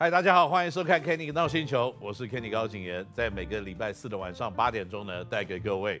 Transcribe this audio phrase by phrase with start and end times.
[0.00, 6.00] 嗨，大家好，欢迎收看 Kenny 闹星球，我是 Kenny 高景言，在每个礼拜四的晚上八点钟呢，带给各位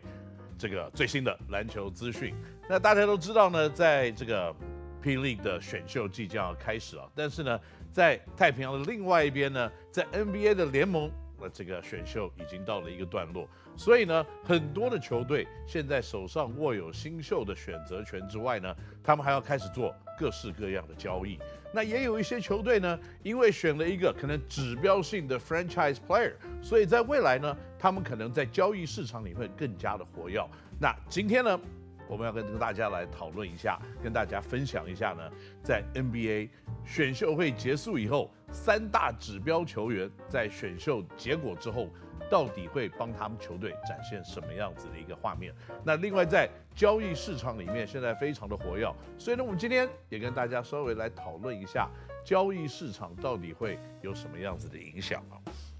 [0.56, 2.32] 这个最新的篮球资讯。
[2.68, 4.54] 那大家都知道呢，在这个
[5.02, 7.60] P League 的选秀即将要开始啊，但是呢，
[7.90, 11.10] 在太平洋的另外一边呢，在 NBA 的联盟，
[11.40, 13.48] 那这个选秀已经到了一个段落，
[13.78, 18.74] 所以呢，很多的球队现在手上握有新秀的选择权之外呢，
[19.04, 21.38] 他们还要开始做各式各样的交易。
[21.72, 30.42] 那也有一些球队呢，因为选了一个可能指标性的 franchise player，所以在未来呢，他们可能在交易市场里会更加的活跃。
[30.80, 31.60] 那今天呢，
[32.08, 35.30] 我们要跟大家来讨论一下，跟大家分享一下呢，
[35.62, 36.48] 在 NBA
[36.84, 41.88] 选秀会结束以后，三大指标球员在选秀结果之后，
[42.30, 45.54] 到底会帮他们球队展现什么样子的一个画面？
[45.84, 51.88] 那另外在交易市场里面，现在非常的活跃，所以呢，我们今天也跟大家稍微来讨论一下
[52.24, 55.36] 交易市场到底会有什么样子的影响啊？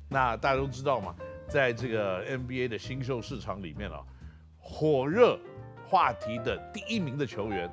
[0.09, 1.14] 那大家都知道嘛，
[1.48, 4.03] 在这个 NBA 的新秀市场里面啊，
[4.59, 5.39] 火热。
[5.91, 7.67] 话题的第一名的球员，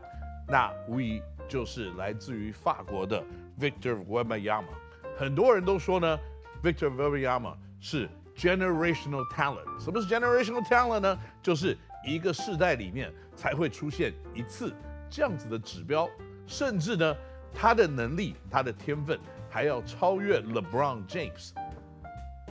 [0.48, 3.22] 那无疑就是来自于法国的
[3.60, 4.70] Victor Wembanyama。
[5.18, 6.18] 很多人都说呢
[6.64, 9.80] ，Victor Wembanyama 是 generational talent。
[9.80, 11.20] 什么是 generational talent 呢？
[11.42, 14.74] 就是一个世代里面才会出现一次
[15.10, 16.10] 这样子的指标，
[16.46, 17.16] 甚至呢，
[17.54, 19.20] 他的能力、他的天分
[19.50, 21.52] 还要超越 LeBron James。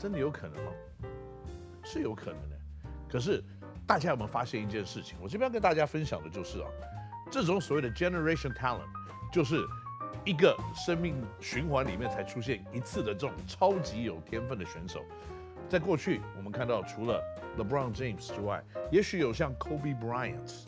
[0.00, 0.72] 真的有可能吗？
[1.84, 2.56] 是有可能的，
[3.08, 3.42] 可是。
[3.86, 5.18] 大家有没有发现一件事情？
[5.20, 6.66] 我这边要跟大家分享的就是啊，
[7.30, 8.88] 这种所谓的 generation talent，
[9.30, 9.62] 就是
[10.24, 15.04] 一个生命循环里面才出现一次的这种超级有天分的选手。
[15.68, 17.22] 在过去，我们看到除了
[17.58, 20.64] LeBron James 之外，也许有像 Kobe Bryant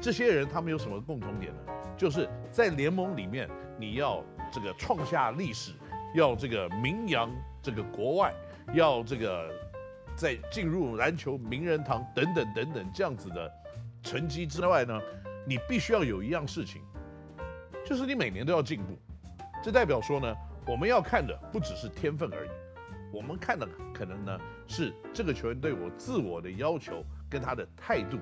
[0.00, 1.60] 这些人，他们有什么共同点呢？
[1.96, 5.72] 就是在联盟里面，你要这个创下历史，
[6.14, 7.30] 要这个名扬
[7.62, 8.34] 这个国外，
[8.74, 9.50] 要这个。
[10.14, 13.50] 在进入篮球名人堂等等等等这样子的
[14.02, 15.00] 成绩之外呢，
[15.46, 16.82] 你必须要有一样事情，
[17.82, 18.94] 就是你每年都要进步。
[19.62, 20.36] 这代表说呢，
[20.66, 22.50] 我们要看的不只是天分而已，
[23.12, 28.18] 我们看的可能呢是这个球员对我自我的要求跟他的态度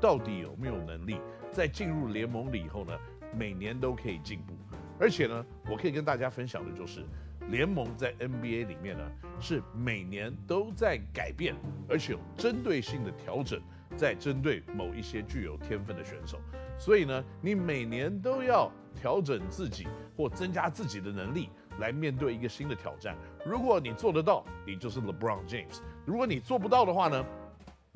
[0.00, 1.18] 到底有没有能力，
[1.50, 2.92] 在进入联盟了以后呢，
[3.36, 4.54] 每年都可以进步。
[5.00, 7.04] 而且呢，我可以跟大家分享的就是。
[7.50, 9.04] 联盟在 NBA 里面呢，
[9.38, 11.54] 是每年都在改变，
[11.86, 13.60] 而且有针对性的调整，
[13.98, 16.40] 在针对某一些具有天分的选手。
[16.78, 21.50] 所以呢，你每年都要调整自己或增加自己的能力，
[21.80, 23.14] 来面对一个新的挑战。
[23.44, 27.24] 如果你做得到，你就是 LeBron James；如果你做不到的话呢，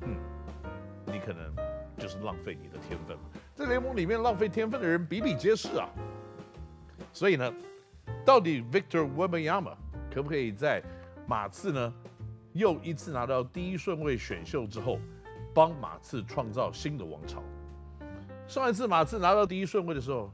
[0.01, 0.15] 嗯，
[1.05, 1.53] 你可能
[1.97, 3.23] 就是浪费你的天分了。
[3.55, 5.89] 在联盟里面浪费天分的人比比皆是啊。
[7.11, 7.53] 所以呢。
[8.25, 9.77] 到底 Victor w e b a n y a m a
[10.13, 10.83] 可不可以在
[11.27, 11.93] 马刺呢
[12.53, 14.99] 又一次拿到第一顺位选秀之后，
[15.53, 17.41] 帮马刺创造新的王朝？
[18.47, 20.31] 上一次马刺拿到第一顺位的时候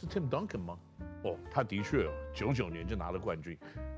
[0.00, 0.78] 是 Tim Duncan 吗？
[1.26, 3.56] 哦，他的确九九年就拿了冠军，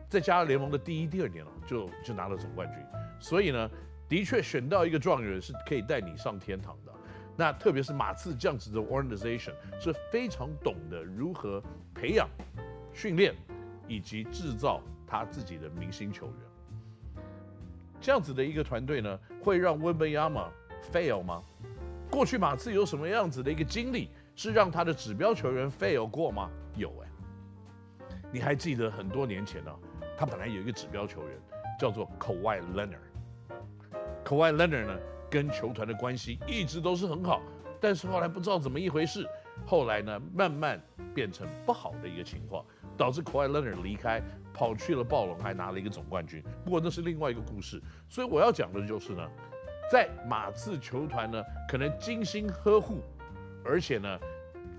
[0.09, 2.79] 在加入联盟的第一、第二年了就就拿了总冠军。
[3.21, 3.71] 所以呢，
[4.09, 6.93] 的确选到一个状元是可以带你上天堂的。
[7.37, 11.63] 那特别是马刺这样子的 organization 是非常懂得如何
[11.95, 12.29] 培养。
[12.95, 13.33] 训练
[13.87, 17.23] 以及制造他自己的明星球员，
[18.01, 20.51] 这样子的一个团队呢，会让温本亚马
[20.93, 21.41] fail 吗？
[22.11, 26.51] 过去马刺有什么样子的一个经历，是让他的指标球员 fail 过吗？
[26.75, 27.08] 有哎，
[28.33, 29.73] 你还记得很多年前呢、
[30.17, 31.31] 他本来有一个指标球员
[31.79, 34.99] 叫做 Kawhi Leonard，Kawhi Leonard 呢
[35.31, 37.41] 跟球团的关系一直都是很好，
[37.81, 39.27] 但是后来不知道怎么一回事，
[39.67, 40.81] 后来呢慢慢
[41.15, 42.65] 变成不好的一个情况。
[42.97, 44.21] 导致 Kawhi Leonard 离开，
[44.53, 46.43] 跑去了暴龙，还拿了一个总冠军。
[46.65, 47.81] 不过那是另外一个故事。
[48.09, 49.25] 所以我要讲的就是呢，
[49.89, 53.01] 在马刺球团呢，可能精心呵护，
[53.65, 54.19] 而且呢，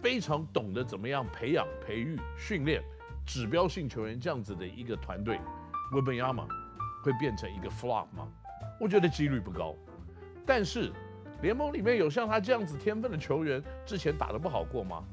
[0.03, 2.83] 非常懂得怎么样培养、培育、训练
[3.29, 5.39] 指标性球员这样子的一个团队
[5.93, 6.47] ，Wembanyama
[7.03, 8.27] 会变成一个 flop 吗？
[8.79, 9.75] 我觉得几率不高。
[10.47, 10.91] 但是
[11.43, 15.03] 联盟里面有像他这样子天分的球员，之前打得不好过吗？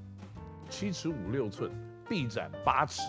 [0.71, 1.71] 七尺五六寸。
[2.09, 3.03] 臂展八尺，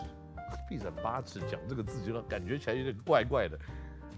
[0.68, 3.56] 臂展八尺，讲这个字就感觉起来有点怪怪的。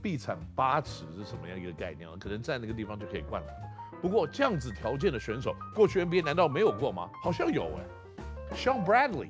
[0.01, 2.09] 臂展八尺是什么样一个概念？
[2.17, 3.55] 可能在那个地方就可以灌篮。
[4.01, 7.09] 不过这样子条件的选手，过去 NBA 难道没有过吗？
[7.21, 9.29] 好像有哎，Sean Bradley、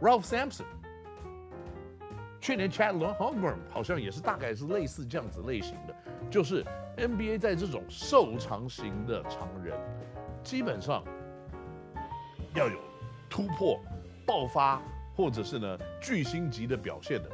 [0.00, 0.64] Ralph Sampson，
[2.40, 5.94] 去年 Chet Holmgren 好像也是大概是类似这样子类型的，
[6.30, 6.64] 就是
[6.96, 9.78] NBA 在这种瘦长型的常人，
[10.42, 11.04] 基本上
[12.54, 12.78] 要有
[13.28, 13.80] 突破。
[14.26, 14.78] 爆发
[15.16, 17.30] 或者是呢巨星级的表现的，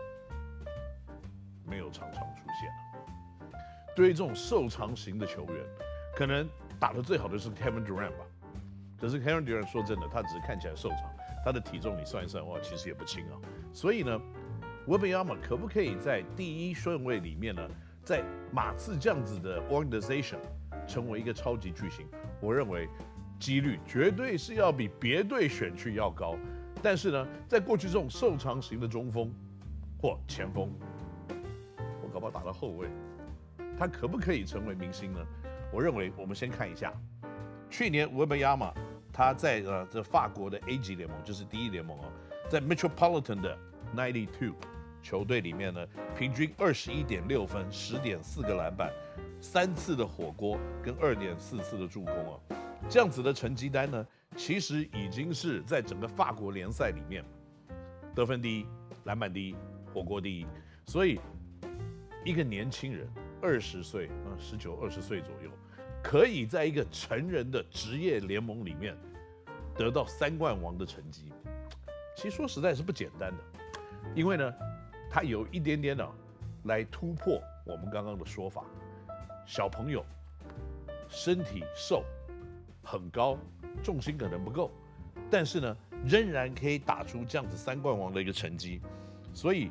[1.66, 3.60] 没有常常出现。
[3.96, 5.56] 对于这种瘦长型的球员，
[6.14, 8.24] 可能打的最好的是 Kevin Durant 吧。
[9.00, 11.00] 可是 Kevin Durant 说真的，他只是看起来瘦长，
[11.44, 13.38] 他的体重你算一算的话，其实也不轻啊。
[13.72, 14.20] 所以呢
[14.86, 17.68] w e b b y a m a 可不可以在第一顺位里面呢，
[18.02, 20.38] 在马刺这样子的 organization
[20.86, 22.06] 成为一个超级巨星？
[22.40, 22.88] 我认为
[23.38, 26.36] 几率绝对是要比别队选去要高。
[26.82, 29.32] 但是呢，在过去这种瘦长型的中锋
[30.00, 30.70] 或前锋，
[32.02, 32.88] 我搞不好打到后卫，
[33.78, 35.20] 他可不可以成为明星呢？
[35.72, 36.92] 我认为我们先看一下，
[37.76, 38.72] 去年维梅亚马
[39.12, 42.04] 他在呃这法国的 A 级联盟，就是第一联盟哦，
[42.48, 43.58] 在 Metropolitan 的
[43.96, 44.54] 92
[45.02, 45.84] 球队里面呢，
[46.16, 48.92] 平均二十一点六分，十点四个篮板，
[49.40, 52.40] 三次的火锅跟二点四次的助攻哦，
[52.88, 54.06] 这样子的成绩单呢，
[54.36, 57.24] 其实已经是在整个法国联赛里面
[58.14, 58.66] 得分第一、
[59.02, 59.56] 篮板第一、
[59.92, 60.46] 火锅第一，
[60.86, 61.18] 所以
[62.24, 63.08] 一个年轻人
[63.42, 65.50] 二十岁啊，十九二十岁左右，
[66.04, 68.94] 可以在一个成人的职业联盟里面
[69.74, 71.32] 得到三冠王的成绩，
[72.14, 73.42] 其实说实在是不简单的，
[74.14, 74.54] 因为呢，
[75.10, 76.06] 他有一点点的
[76.64, 78.64] 来突破我们刚刚的说法，
[79.46, 80.04] 小朋友
[81.08, 82.04] 身体瘦，
[82.82, 83.38] 很高。
[83.82, 84.70] 重心可能不够，
[85.28, 85.76] 但是呢，
[86.06, 88.80] 仍然可以打出这样子三冠王的一个成绩，
[89.32, 89.70] 所以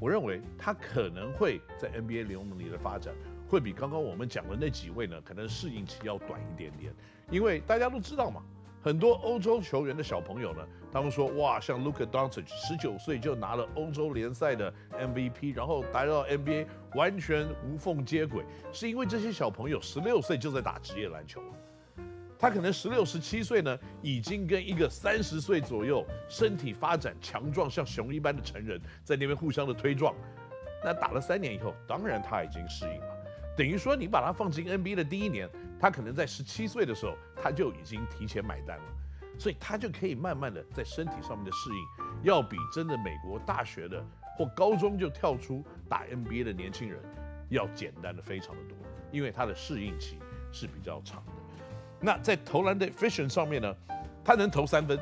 [0.00, 3.14] 我认为他可能会在 NBA 联盟里的发展
[3.48, 6.92] 会比刚刚我们讲的那几位呢，可能适应期要短一点点，
[7.30, 8.42] 因为大家都知道嘛，
[8.82, 21.40] 很多欧洲球员的小朋友呢，他们说哇，像 Luka Doncic 十九岁就拿了欧洲联赛的 MVP，然后来到 NBA 完全无缝接轨，是因为这些小朋友十六岁就在打职业篮球。
[22.38, 30.14] 他可能十六、十七岁呢，已经跟一个三十岁左右、身体发展强壮、像熊一般的成人，在那边互相的推撞。
[30.84, 33.15] 那打了三年以后，当然他已经适应了。
[33.56, 35.48] 等于说，你把他放进 NBA 的第一年，
[35.80, 38.84] 他可能在十七岁的时候，他就已经提前买单了，
[39.38, 44.04] 所以他就可以慢慢的在身体上面的适应，要比真的美国大学的
[44.36, 47.00] 或高中就跳出打 NBA 的年轻人
[47.48, 48.76] 要简单的非常的多，
[49.10, 50.18] 因为他的适应期
[50.52, 51.32] 是比较长的。
[51.98, 53.74] 那在投篮的 efficient 上面呢，
[54.22, 55.00] 他能投三分，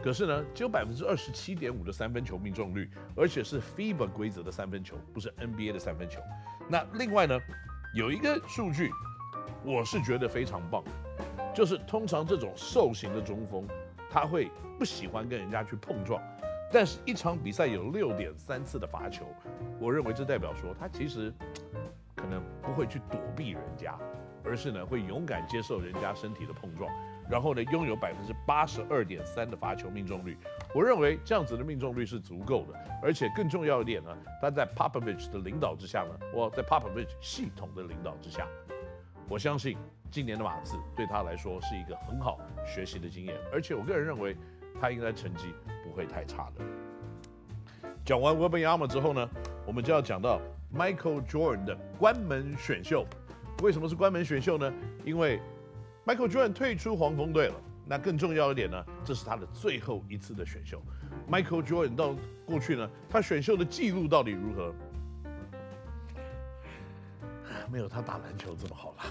[0.00, 6.20] 可是呢，只有百分之二十七点五的三分球命中率，而且是 FIBA 规则的三分球，不是 NBA 的三分球。
[6.68, 7.36] 那另外呢，
[7.96, 8.92] 有一个数据，
[9.64, 10.84] 我是觉得非常棒，
[11.54, 13.66] 就是通常这种瘦型的中锋，
[14.10, 16.22] 他会不喜欢跟人家去碰撞，
[16.70, 19.24] 但是一场比赛有六点三次的罚球，
[19.80, 21.32] 我认为这代表说他其实
[22.14, 23.98] 可能不会去躲避人家。
[24.44, 26.88] 而是呢，会勇敢接受人家身体的碰撞，
[27.30, 30.36] 然后呢，拥有百分之八十二点三的罚球命中率。
[30.74, 38.46] 我认为这样子的命中率是足够的，而且更重要一点呢，他在 Popovich 的领导之下呢，我在 Popovich 系统的领导之下，
[39.28, 39.76] 我相信
[40.10, 44.36] 今年的马刺对他来说是一个很好学习的经验，而且我个人认为
[44.80, 45.52] 他应该成绩
[45.84, 46.64] 不会太差的。
[48.04, 49.28] 讲完 Wembanyama 之后呢，
[49.66, 50.40] 我们就要讲到
[50.72, 53.04] Michael Jordan 的关门选秀。
[53.62, 54.72] 为什么是关门选秀呢？
[55.04, 55.40] 因为
[56.06, 57.54] Michael Jordan 退出黄蜂队了。
[57.88, 60.82] 那更重要一点呢，这是他的最后一次的选秀。
[61.30, 64.74] Michael Jordan 到过去呢，他选秀的记录到底如何？
[67.70, 69.04] 没有他打篮球这么好啦。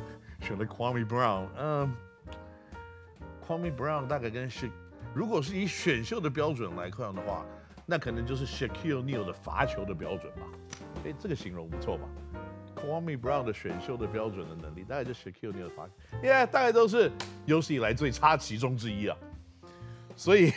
[0.40, 1.94] 选了 Kwame Brown，嗯
[3.46, 4.70] ，Kwame Brown 大概跟是，
[5.14, 7.44] 如果是以选秀的标准来看的话，
[7.86, 10.42] 那可能就是 Shaquille O'Neal 的罚球的标准吧。
[11.04, 12.04] 哎，这个形容不错吧
[12.82, 17.10] ？Kwame Brown 的选秀的标准的能力，大概就 Shaquille Neal 发现，耶，大概都是
[17.46, 19.16] 有史以来最差其中之一啊。
[20.16, 20.52] 所以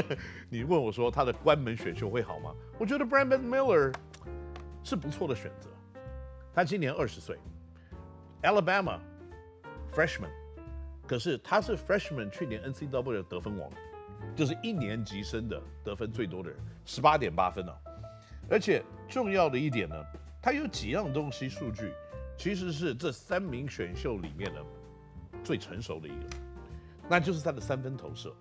[0.50, 2.54] 你问我说他的关门选秀会好吗？
[2.78, 3.94] 我觉得 Brandon Miller
[4.84, 5.68] 是不错的选择。
[6.54, 7.36] 他今年二十岁
[8.42, 8.98] ，Alabama
[9.94, 10.30] freshman，
[11.06, 13.70] 可是他是 freshman 去年 NCAA 的得分王，
[14.36, 17.78] 就是一年级生的得分最多的人，十八点八分呢、啊。
[18.50, 19.96] 而且重要的一点呢。
[20.42, 21.92] 他有几样东西数据，
[22.36, 24.64] 其实是这三名选秀里面的
[25.44, 26.26] 最成熟的一个，
[27.08, 28.34] 那就是他的三分投射。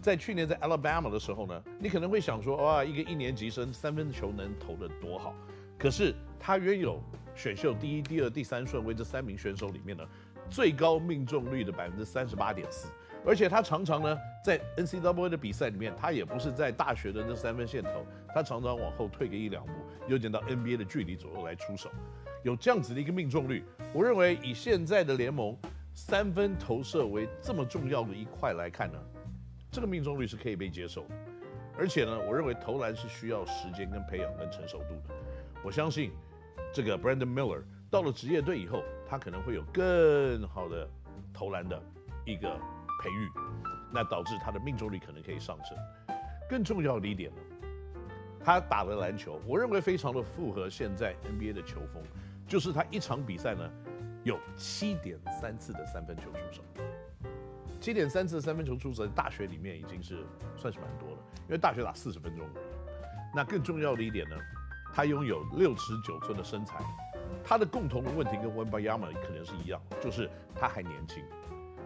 [0.00, 5.34] 在去年在 Alabama 的时候呢，你可能会想说，哇，一个一年级生三分球能投得多好？
[5.78, 7.00] 可是他拥有
[7.34, 10.04] 选秀第一、第二、第三顺位这三名选手里面呢，
[10.50, 12.88] 最高命中率的百分之三十八点四。
[13.24, 19.72] 而且他常常呢，在 N C W A 的比赛里面，他也不是在大学的那三分线投，他常常往后退个一两步，
[20.08, 21.90] 又捡到 NBA 的距离左右来出手，
[22.42, 23.64] 有这样子的一个命中率。
[23.94, 25.56] 我认为以现在的联盟
[25.94, 28.98] 三分投射为这么重要的一块来看呢，
[29.70, 31.14] 这个命中率是可以被接受的。
[31.78, 35.14] 而且呢，我认为投篮是需要时间跟培养跟成熟度的。
[35.64, 36.10] 我相信
[36.72, 40.88] 这个 Brandon Miller 到了职业队以后，他可能会有更好的
[41.32, 41.80] 投篮的
[42.26, 42.58] 一个
[43.02, 43.28] 培育，
[43.92, 45.76] 那导致他的命中率可能可以上升。
[46.48, 47.40] 更重要的一点呢，
[48.44, 52.02] 他打的篮球，我认为非常的符合现在 NBA 的球风，
[52.46, 53.68] 就是他一场比赛呢
[54.22, 56.62] 有七点三次的三分球出手，
[57.80, 60.24] 七点三次的三分球出手，在大学里面已经是
[60.56, 61.18] 算是蛮多了，
[61.48, 62.64] 因为大学打四十分钟而已。
[63.34, 64.36] 那更重要的一点呢，
[64.94, 66.84] 他拥有六尺九寸的身材，
[67.42, 71.24] 他的共同的问题跟 w e n b a y a m a 可能是一样，就是他还年轻，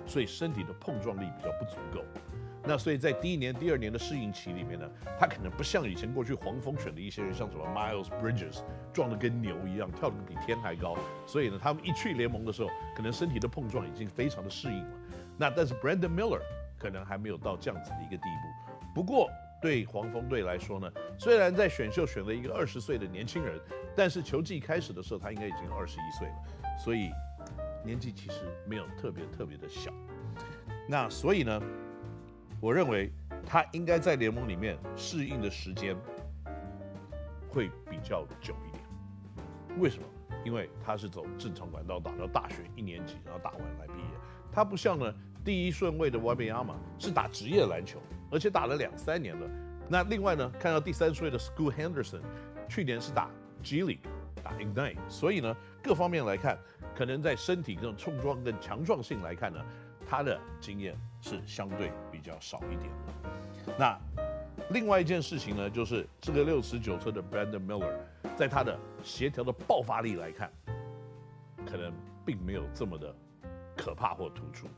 [0.07, 2.05] 所以身体的碰撞力比较不足够。
[2.69, 8.61] 那所以在第一年、第二年的适应期里面呢，他可能不像以前过去黄蜂选的一些人，像什么 Miles Bridges，
[8.93, 10.97] 撞得跟牛一样，跳得比天还高。
[11.27, 14.91] 所以呢，他们一去联盟的时候，可能身体的碰撞已经非常的适应了。
[15.39, 16.41] 那但是 Brandon Miller
[16.77, 18.93] 可能还没有到这样子的一个地步。
[18.93, 19.31] 不过
[19.63, 23.61] 对黄蜂队来说呢，虽然在选秀选了一个二十岁的年轻人，
[23.95, 26.35] 但是球季开始的时候他应该已经二十一岁了，
[26.83, 27.11] 所以
[27.87, 29.93] 年纪其实没有特别特别的小。
[30.89, 31.63] 那所以呢，
[32.61, 33.11] 我认为
[33.47, 35.97] 他应该在联盟里面适应的时间
[37.49, 38.83] 会比较久一点。
[39.79, 40.05] 为什么？
[40.45, 44.09] 因为他是走正常管道打到大学一年级，然后打完来毕业。
[44.53, 45.13] 他不像呢
[45.45, 48.01] 第一顺位的 YBA 是打职业篮球，
[48.31, 49.49] 而且打了两三年了。
[49.89, 52.21] 那另外呢，看到第三顺位的 School Henderson，
[52.69, 53.29] 去年是打
[53.63, 53.99] G League，
[54.43, 56.59] 打 Ignite，所以呢各方面来看，
[56.97, 59.65] 可能在身体这种冲撞跟强壮性来看呢。
[60.09, 63.77] 他的经验是相对比较少一点的。
[63.77, 63.99] 那
[64.71, 67.93] 另外一件事情呢，就是这个六十九寸的 Brandon Miller，
[68.37, 70.49] 在他的协调的爆发力来看，
[71.69, 71.93] 可能
[72.25, 73.13] 并没有这么的
[73.77, 74.69] 可怕或突出。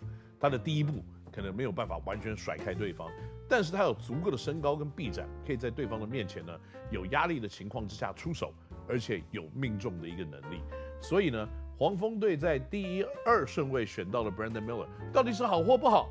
[0.41, 3.11] 他的第一步可能没有办法完全甩开对方，
[3.47, 6.59] 但是他有足够的身高跟臂展，可以在对方的面前呢，
[6.91, 8.51] 有压力的情况之下出手，
[8.89, 10.63] 而且有命中的一个能力。
[11.01, 11.49] 所以呢。
[11.81, 16.09] 黄蜂队在第一二顺位选到了 Brandon Miller，到底是好或不好？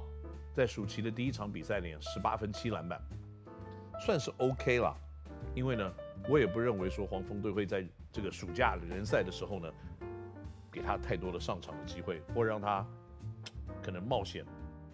[0.54, 2.98] 在暑期的第一场比赛里，十八分七篮板，
[4.00, 4.96] 算是 OK 了。
[5.54, 5.94] 因为呢，
[6.30, 9.70] 我也不认为说黄蜂队会在这个暑假联赛的时候呢，
[10.72, 12.88] 给他太多的上场的机会，或让他
[13.84, 14.46] 可能冒险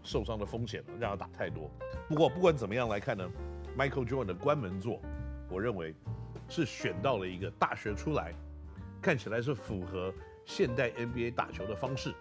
[0.02, 1.70] 受伤的风险，让他打太多。
[2.10, 3.30] 不过不管怎么样来看呢
[3.78, 5.00] ，Michael Jordan 的关门作，
[5.52, 5.94] 我认为
[6.50, 8.34] 是选到了一个大学出来，
[9.04, 10.12] 看起来是符合。
[10.46, 12.14] 现代 NBA 打球的方式，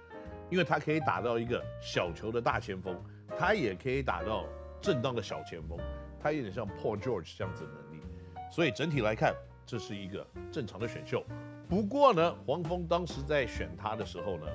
[0.48, 2.96] 因为他可以打到一个小球的大前锋，
[3.36, 4.46] 他也可以打到
[4.80, 5.76] 正当的小前锋，
[6.20, 8.00] 他有点像 Paul George 这样子的能力，
[8.48, 9.34] 所以整体来看，
[9.66, 11.24] 这是一个正常的选秀。
[11.68, 14.46] 不过呢，黄蜂当时在选他的时候呢，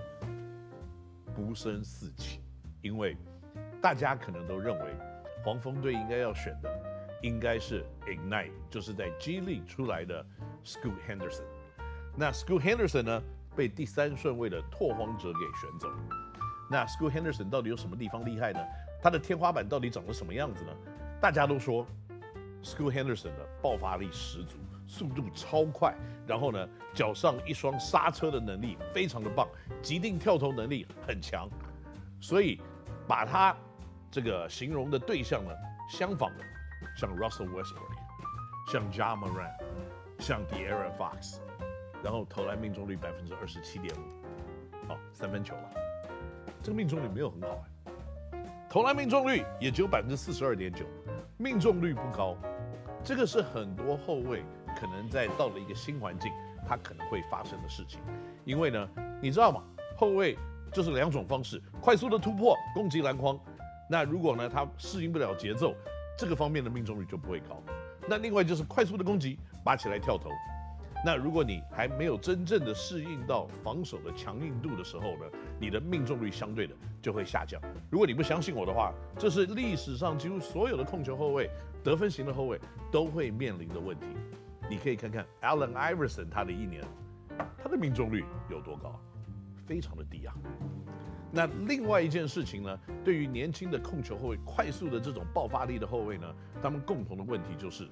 [1.36, 2.40] 不胜四起，
[2.82, 3.18] 因为
[3.82, 4.86] 大家可能都认为
[5.44, 6.70] 黄蜂队应该要选的
[7.22, 10.26] 应该是 Ignite，就是在 Glee 出来的
[10.64, 11.44] Scoot Henderson。
[12.18, 13.24] 那 School Henderson 呢？
[13.56, 15.90] 被第三顺位的拓荒者给选走。
[16.70, 18.60] 那 School Henderson 到底有什么地方厉害呢？
[19.02, 20.72] 他的天花板到底长得什么样子呢？
[21.20, 21.84] 大家都说
[22.64, 25.96] School Henderson 的爆发力十足，速度超快，
[26.28, 29.48] 然后呢，脚上一双刹车的能力非常的棒，
[29.82, 31.50] 急定跳投能力很强。
[32.22, 32.62] 所以
[33.08, 33.56] 把他
[34.12, 35.52] 这个形容的对象呢，
[35.90, 36.44] 相仿的，
[36.96, 39.56] 像 Russell Westbrook，像 Ja Morant，
[40.20, 41.40] 像 De'Aaron Fox。
[42.04, 45.72] 然后投篮命中率百分之二十七点五，好，三分球了，
[46.62, 47.64] 这个命中率没有很好
[48.34, 50.86] 哎，投篮命中率也只有百分之四十二点九，
[51.38, 52.38] 命中率不高，
[53.04, 54.44] 这个是很多后卫
[54.80, 56.32] 可能在到了一个新环境，
[56.68, 58.00] 他可能会发生的事情，
[58.46, 58.90] 因为呢，
[59.22, 59.64] 你知道吗？
[59.96, 60.38] 后卫
[60.72, 63.40] 就是两种方式，快速的突破，攻击篮筐，
[63.90, 65.74] 那如果呢他适应不了节奏，
[66.18, 67.62] 这个方面的命中率就不会高，
[68.08, 70.30] 那另外就是快速的攻击，拔起来跳投。
[71.08, 75.26] 那如果你还没有真正的适应到防守的强硬度的时候呢，
[75.58, 77.62] 你的命中率相对的就会下降。
[77.90, 81.50] 如果你不相信我的话，这是历史上几乎所有的控球后卫、
[81.82, 82.60] 得分型的后卫
[82.92, 84.06] 都会面临的问题。
[84.70, 86.84] 你可以看看 Allen Iverson 他的一年，
[87.64, 89.00] 他的命中率有多高？
[89.66, 90.36] 非常的低啊。
[91.32, 96.28] 那另外一件事情呢，对于年轻的控球后卫、快速的这种爆发力的后卫呢，
[96.62, 97.88] 他们共同的问题就是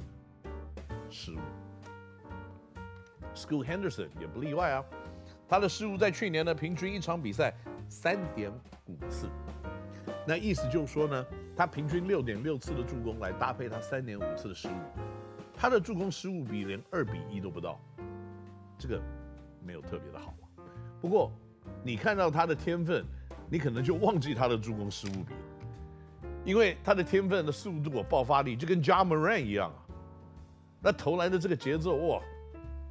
[1.09, 1.39] 失误。
[3.35, 4.85] School Henderson 也不例外啊，
[5.47, 7.53] 他的失误在去年呢，平均一场比赛
[7.89, 8.51] 三点
[8.87, 9.27] 五次，
[10.25, 11.25] 那意思就是说呢，
[11.55, 14.71] 他平均六点六次的助攻来搭配他三点五次的失误，
[15.53, 17.79] 他的助攻失误比连二比一都不到，
[18.77, 19.01] 这个
[19.63, 20.33] 没有特别的好。
[21.01, 21.31] 不过
[21.83, 23.05] 你看到他的天分，
[23.49, 25.33] 你可能就忘记他的助攻失误比，
[26.45, 29.85] 因为他的天分的速度，爆发力就跟 Ja Morant 一样啊。
[30.81, 32.21] 那投篮的这个节奏哇，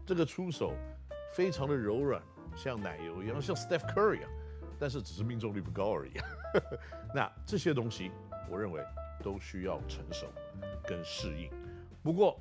[0.06, 0.74] 这个出手
[1.32, 2.22] 非常的柔软，
[2.54, 4.28] 像奶油一样，像 Steph Curry 啊，
[4.78, 6.12] 但是只是命中率不高而已。
[7.14, 8.10] 那这些东西，
[8.50, 8.84] 我认为
[9.22, 10.26] 都需要成熟
[10.86, 11.50] 跟适应。
[12.02, 12.38] 不过，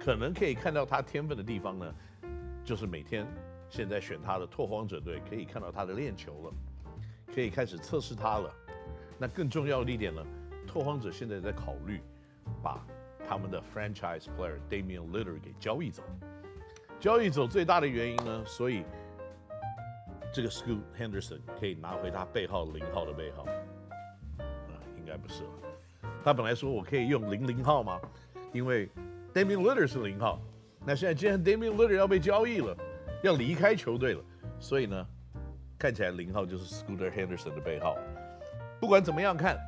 [0.00, 1.94] 可能可以看到他天分的地方呢，
[2.64, 3.26] 就是每天
[3.68, 6.52] 现在选他的拓荒者队可以看到他的练球了，
[7.34, 8.50] 可以开始测试他了。
[9.18, 10.24] 那更重要的一点呢，
[10.66, 12.00] 拓荒者现在在考虑
[12.62, 12.84] 把
[13.28, 16.02] 他们的 franchise player Damian Lillard 给交易走。
[17.02, 18.84] 交易走最大的原因呢，所以
[20.32, 23.42] 这个 Scoot Henderson 可以拿回他背号零号的背号。
[23.42, 25.50] 啊，应该不是了。
[26.22, 28.00] 他本来说我可以用零零号吗？
[28.52, 28.88] 因为
[29.34, 30.40] Damian Lillard 是零号。
[30.86, 32.76] 那现在既然 Damian Lillard 要被交易了，
[33.24, 34.22] 要离开球队了，
[34.60, 35.04] 所以呢，
[35.76, 37.96] 看起来零号就是 Scooter Henderson 的背号。
[38.80, 39.58] 不管怎么样看，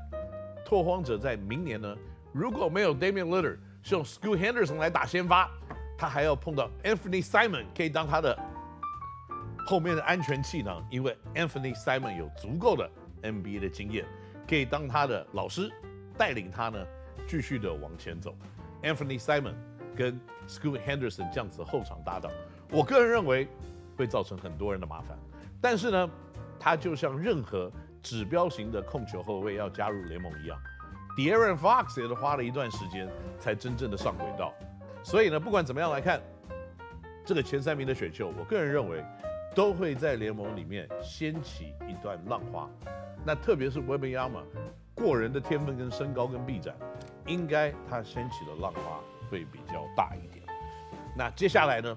[0.64, 1.96] 拓荒者在明年呢，
[2.32, 5.50] 如果没有 Damian Lillard，是用 Scoot Henderson 来打先发，
[5.96, 8.38] 他还要碰到 Anthony Simon 可以当他的
[9.66, 12.90] 后面的安全气囊，因为 Anthony Simon 有足够的
[13.22, 14.04] NBA 的经验，
[14.48, 15.70] 可以当他的老师，
[16.16, 16.84] 带领他呢
[17.26, 18.36] 继续的往前走。
[18.82, 19.54] Anthony Simon
[19.96, 22.30] 跟 Scoot Henderson 这样子后场搭档，
[22.70, 23.48] 我个人认为
[23.96, 25.18] 会造成很多人的麻烦，
[25.60, 26.10] 但是呢，
[26.58, 27.70] 他就像任何。
[28.04, 30.58] 指标型的控球后卫要加入联盟一样
[31.16, 33.08] ，De'Aaron Fox 也是花了一段时间
[33.40, 34.52] 才真正的上轨道。
[35.04, 36.20] 所以呢，不管怎么样来看，
[37.24, 39.04] 这个前三名的选秀，我个人认为
[39.54, 42.68] 都会在联盟里面掀起一段浪花。
[43.24, 44.44] 那特别是 w e b y a m a
[44.94, 46.74] 过人的天分跟身高跟臂展，
[47.26, 50.44] 应该他掀起的浪花会比较大一点。
[51.16, 51.96] 那接下来呢，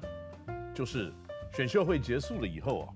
[0.74, 1.12] 就是
[1.52, 2.88] 选秀会结束了以后啊，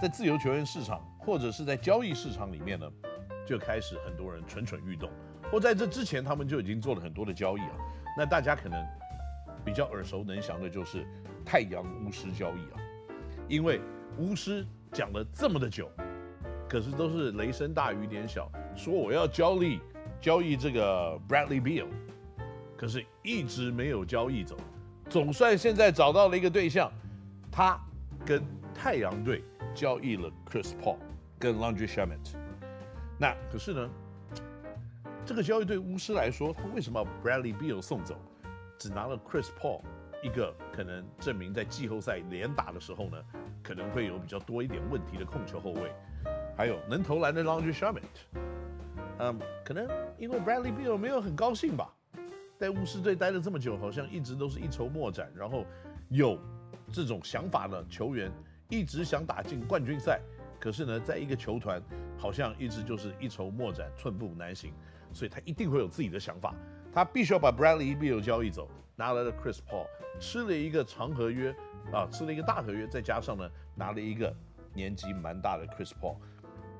[0.00, 1.00] 在自由球员市场。
[1.24, 2.90] 或者是在交易市场里面呢，
[3.46, 5.08] 就开始很多人蠢蠢欲动，
[5.52, 7.76] 或在这之前他们就已经做了很多的交易啊。
[8.18, 8.84] 那大家可能
[9.64, 11.06] 比较耳熟能详的就是
[11.44, 12.80] 太阳巫师交易啊，
[13.48, 13.80] 因为
[14.18, 15.90] 巫师讲了这么的久，
[16.68, 19.80] 可是都是雷声大雨点小，说我要交易
[20.20, 21.86] 交易这个 Bradley Beal，
[22.76, 24.56] 可是一直没有交易走，
[25.08, 26.92] 总算现在找到了一个对象，
[27.50, 27.80] 他
[28.24, 28.42] 跟
[28.74, 29.42] 太阳队
[29.74, 30.96] 交易了 Chris Paul。
[31.38, 32.36] 跟 l a u n d r y Shamet，
[33.18, 33.90] 那可是呢，
[35.26, 38.14] 这个交易对巫师来说，他为什么要 Bradley Beal 送走，
[38.82, 39.80] 只拿了 Chris Paul
[40.24, 43.16] 一个可能证明在季后赛连打的时候呢，
[43.62, 45.92] 可能会有比较多一点问题的控球后卫，
[46.56, 48.02] 还有能投篮的 Landry Shamet，
[49.20, 51.94] 嗯，可能因为 Bradley Beal 没有很高兴吧，
[52.58, 55.64] 在巫师队待了这么久，好像一直都是一筹莫展，然后
[56.08, 56.36] 有
[56.92, 58.32] 这种想法的球员
[58.68, 60.20] 一直想打进冠军赛。
[60.58, 61.80] 可是呢，在一个球团，
[62.18, 64.72] 好像一直就是一筹莫展、寸步难行，
[65.12, 66.52] 所以他一定会有自己的想法。
[66.92, 69.86] 他必须要把 Bradley Beal 交易走，拿来了 Chris Paul，
[70.20, 71.54] 吃了一个长合约
[71.92, 74.34] 啊，吃了一个大合约，再加上呢，拿了一个
[74.74, 76.16] 年纪蛮大的 Chris Paul。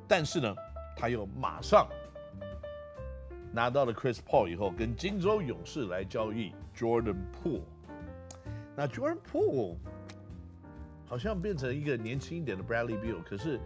[0.06, 0.54] 但是呢，
[0.96, 1.88] 他又马上
[3.52, 7.62] 拿到了 Chris Paul 以后，跟金州勇士来交易 Jordan Poole。
[8.76, 9.76] 那 Jordan Poole。
[11.04, 13.60] 好像变成一个年轻一点的 Bradley Beal，可是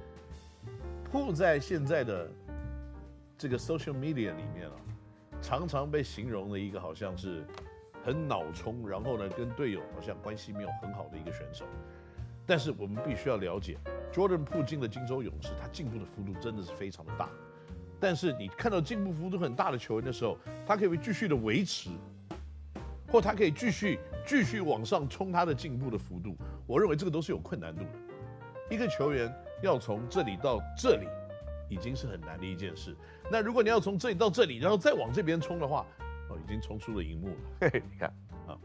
[1.12, 2.28] Poole 在现在的
[3.38, 4.74] 这个 social media 里面啊，
[5.40, 7.44] 常常被形容的一个好像是
[8.04, 11.64] 很脑冲，然后呢跟队友好像关系没有很好的一个选手。
[12.46, 13.76] 但是我们必须要了解
[14.12, 17.28] ，Jordan Poole 进了金州勇士，他进步的幅度真的是非常的大。
[17.98, 21.90] 但是你看到进步幅度很大的球员的时候，他可以继续的维持，
[23.10, 23.98] 或他可以继续。
[24.28, 27.90] 继续往上冲他的进步的幅度，我认为这个都是有困难度的。
[28.68, 31.06] 一个球员要从这里到这里，
[31.68, 32.96] 已经是很难的一件事。
[33.30, 35.86] 那如果你要从这里到这里，然后再往这边冲的话，
[36.28, 37.34] 哦，已经冲出了荧幕了。
[37.60, 38.08] 嘿 嘿，你看
[38.46, 38.58] 啊，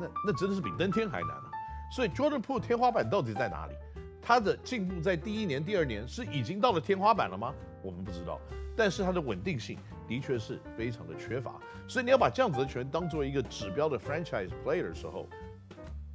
[0.00, 1.50] 那那真的是比登天还难啊。
[1.94, 3.74] 所以 Jordan Poole 天花板到底在哪里？
[4.20, 7.54] 他的进步在第一年、第二年是已经到了天花板了吗？
[7.82, 8.40] 我们不知道。
[8.76, 11.54] 但是他的稳定性的确是非常的缺乏，
[11.88, 15.26] 所以你要把这样子的球员当做一个指标的 franchise player 的时候，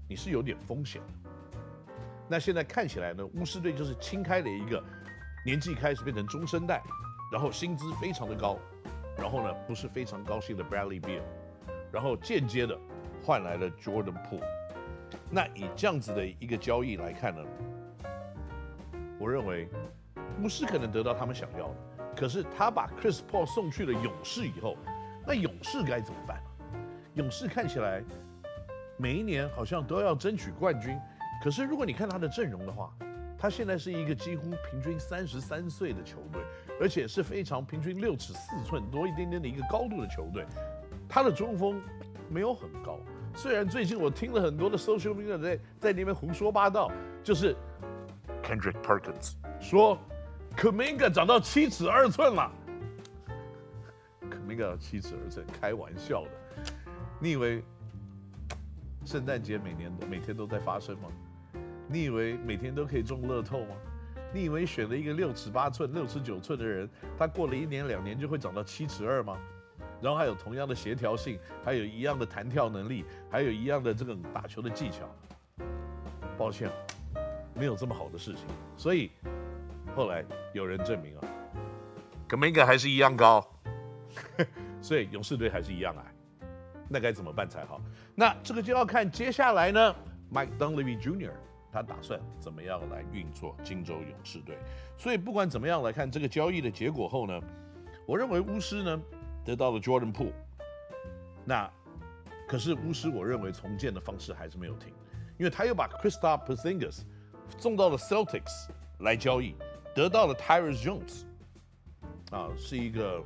[0.07, 1.29] 你是有点风险的。
[2.27, 4.83] 那现在看起来呢，巫师队就是清开了一个
[5.43, 6.83] 年纪开始变成中生代，
[7.31, 8.59] 然后薪资非常的高，
[9.17, 11.21] 然后呢不是非常高兴的 Bradley Beal，
[11.91, 12.77] 然后间接的
[13.23, 14.43] 换来了 Jordan Poole。
[15.31, 17.41] 那以这样子的一个交易来看呢，
[19.17, 19.67] 我认为
[20.41, 21.75] 巫师可能得到他们想要的。
[22.15, 24.77] 可是他把 Chris Paul 送去了勇士以后，
[25.25, 26.39] 那勇士该怎么办？
[27.15, 28.03] 勇士看起来
[28.95, 30.99] 每一年好像都要争取冠军，
[31.43, 32.93] 可是如果你看他的阵容的话，
[33.41, 36.43] 他现在是一个几乎平均三十三岁的球队，
[36.79, 40.45] 而且是非常平均六尺四寸多一点点的一个高度的球队。
[41.09, 41.81] 他的中锋
[42.29, 42.99] 没有很高，
[43.33, 46.91] 虽然最近我听了很多的 social media 在在那边胡说八道，
[47.23, 47.55] 就是
[48.43, 49.97] Kendrick Perkins 说
[50.55, 52.51] Kuminga 长到七尺二寸了。
[54.21, 56.29] Kuminga 七尺二寸，开玩笑的。
[57.19, 57.63] 你以为
[59.03, 61.09] 圣诞节每年都每天都在发生吗？
[61.91, 63.75] 你以为每天都可以中乐透吗？
[64.33, 69.37] 你以为选了一个六尺八寸、六尺九寸的人，他过了一年两年就会长到七尺二吗？
[70.01, 75.13] 然后还有同样的协调性，还有一样的弹跳能力，还有一样的这个打球的技巧。
[76.37, 76.71] 抱歉，
[77.53, 78.45] 没有这么好的事情。
[78.77, 79.11] 所以
[79.93, 80.23] 后来
[80.53, 81.21] 有人证明啊
[82.29, 83.45] ，Kuminga 还是一样高，
[84.81, 86.47] 所以勇士队还是一样矮。
[86.87, 87.81] 那该怎么办才好？
[88.15, 89.95] 那这个就要看接下来呢
[90.33, 91.31] ，Mike Dunleavy Jr.
[91.71, 94.57] 他打算怎么样来运作金州勇士队？
[94.97, 97.39] 所以不管怎么样来看这个交易的结果后呢，
[98.05, 99.01] 我认为巫师呢
[99.45, 100.33] 得到了 Jordan Poole。
[101.45, 101.71] 那
[102.47, 104.93] 可是巫师，我认为重建的方式还是没有停，
[105.37, 107.03] 因为他又把 Kristaps Porzingis
[107.57, 108.67] 送到了 Celtics
[108.99, 109.55] 来交易，
[109.95, 111.23] 得到了 Tyus Jones，
[112.31, 113.23] 啊，是一个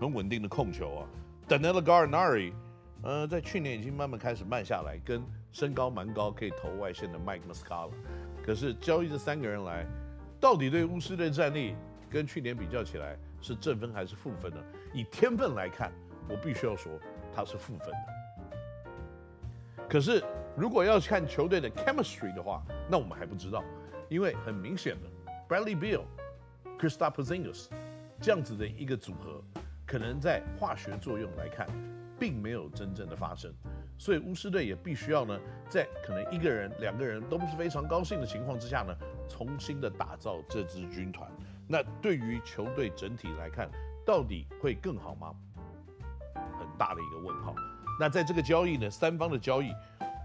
[0.00, 1.08] 很稳定的控球啊。
[1.46, 2.54] Danilo Gallinari，
[3.02, 5.22] 呃，在去年已经慢慢开始慢下来，跟。
[5.52, 7.90] 身高蛮高，可以投外线的 Mike Muscala，
[8.42, 9.86] 可是交易这三个人来，
[10.40, 11.74] 到底对巫师队战力
[12.08, 14.62] 跟去年比较起来是正分还是负分呢？
[14.92, 15.92] 以天分来看，
[16.28, 16.92] 我必须要说
[17.34, 19.86] 他是负分的。
[19.88, 20.22] 可是
[20.56, 23.64] 如果要看球队的 chemistry 的话，那我们还不知道，
[24.08, 25.08] 因为很明显的
[25.48, 26.04] Bradley Beal、
[26.78, 27.66] Kristaps Porzingis
[28.20, 29.42] 这样子的一个组合，
[29.84, 31.66] 可能在化学作用来看，
[32.20, 33.52] 并没有真正的发生。
[34.00, 38.96] 所以巫师队也必须要呢，在可能一个人、两个人都不是非常高兴的情况之下呢，
[39.28, 41.30] 重新的打造这支军团。
[41.68, 43.70] 那对于球队整体来看，
[44.02, 45.34] 到底会更好吗？
[46.34, 47.54] 很大的一个问号。
[48.00, 49.70] 那在这个交易呢，三方的交易，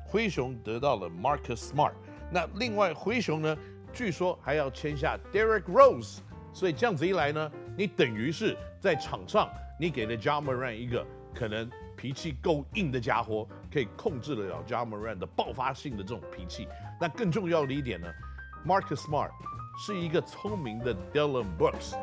[0.05, 1.91] 灰熊得到了 Marcus Smart，
[2.31, 3.57] 那另外灰熊呢，
[3.91, 6.19] 据说还要签下 Derrick Rose，
[6.53, 11.69] 所以这样子一来呢，你等于是在场上你给了 Ja Morant 一个可能。
[11.95, 16.67] 脾气够硬的家伙，可以控制得了 Ja Morant 的爆发性的这种脾气。
[16.99, 18.07] 那更重要的一点呢
[18.65, 19.31] ，Marcus Smart
[19.77, 21.95] 是一个聪明的 Dillon Brooks，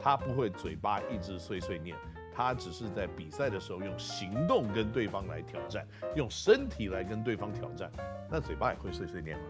[0.00, 1.96] 他不会嘴巴一直碎碎念，
[2.34, 7.90] 他只是在比赛的时候用行动跟对方来挑战，用身体来跟对方挑战。
[8.30, 9.44] 那嘴巴也会碎碎念嘛。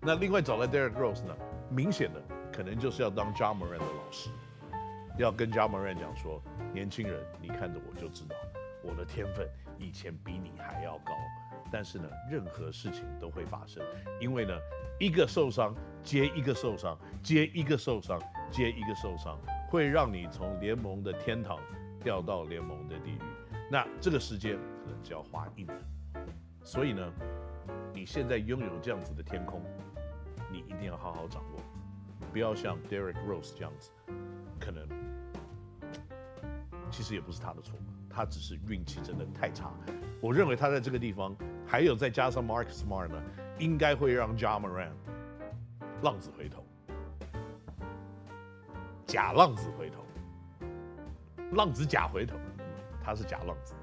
[0.00, 1.36] 那另外找来 Derrick Rose 呢，
[1.70, 4.30] 明显的可能就是要当 Ja Morant 的老师，
[5.18, 8.34] 要跟 Ja Morant 讲说，年轻人，你看着我就知道。
[8.82, 11.14] 我的天分以前比你还要高，
[11.70, 13.82] 但是呢，任何事情都会发生，
[14.20, 14.52] 因为呢，
[14.98, 21.58] 一个受伤接一个受伤，接一个受伤，接一个受伤，会让你从联盟的天堂
[22.02, 23.20] 掉到联盟的地狱。
[23.70, 25.76] 那这个时间可能就要花一年，
[26.62, 27.12] 所以呢，
[27.92, 29.60] 你现在拥有这样子的天空，
[30.50, 31.60] 你一定要好好掌握，
[32.32, 33.90] 不要像 Derek Rose 这样子，
[34.60, 34.88] 可能
[36.92, 37.76] 其实也不是他的错。
[38.16, 39.70] 他只是运气真的太差，
[40.22, 43.22] 我认为他在这个地方，还有再加上 Mark Smart 呢，
[43.58, 44.94] 应该会让 Ja Morant
[46.00, 46.64] 浪子回头，
[49.04, 50.02] 假浪子回头，
[51.52, 52.38] 浪子假回头，
[53.04, 53.74] 他是假浪子，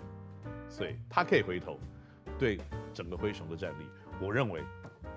[0.68, 1.78] 所以他可以回头，
[2.40, 2.60] 对
[2.92, 3.86] 整个灰熊的战力，
[4.20, 4.64] 我认为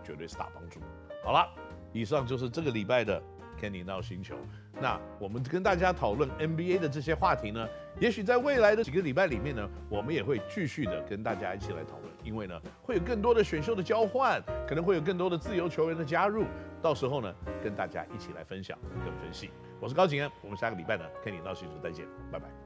[0.04, 0.78] 绝对是大帮助。
[1.24, 1.48] 好了，
[1.90, 3.22] 以上就是这个礼拜的
[3.60, 4.36] Kenny 闹星球。
[4.80, 7.66] 那我们跟大家讨论 NBA 的这些话题呢，
[7.98, 16.44] 也许在未来的几个礼拜里面呢，我们也会继续的跟大家一起来讨论，因为呢，会有更多的选秀的交换，可能会有更多的自由球员的加入，
[16.82, 19.50] 到时候呢，跟大家一起来分享跟分析。
[19.80, 22.65] 我是高景安，我们下个礼拜呢，Kenny 闹星球再见，拜拜。